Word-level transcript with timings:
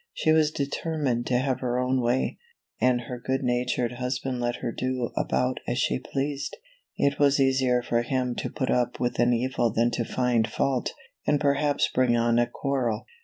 She 0.15 0.31
was 0.31 0.49
determined 0.49 1.27
to 1.27 1.37
have 1.37 1.59
her 1.59 1.77
own 1.77 2.01
way, 2.01 2.39
and 2.79 3.01
her 3.01 3.19
good 3.19 3.43
natured 3.43 3.91
husband 3.99 4.41
let 4.41 4.55
her 4.55 4.71
do 4.71 5.11
about 5.15 5.59
as 5.67 5.77
she 5.77 5.99
pleased. 5.99 6.57
It 6.97 7.19
was 7.19 7.39
easier 7.39 7.83
for 7.83 8.01
him 8.01 8.33
to 8.37 8.49
put 8.49 8.71
up 8.71 8.99
with 8.99 9.19
an 9.19 9.31
evil 9.31 9.71
than 9.71 9.91
to 9.91 10.03
find 10.03 10.47
fault, 10.49 10.93
and 11.27 11.39
perhaps 11.39 11.87
bring 11.93 12.17
on 12.17 12.39
a 12.39 12.47
quarrel. 12.47 13.05